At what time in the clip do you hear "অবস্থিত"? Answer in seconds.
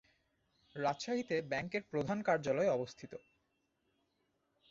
2.69-3.13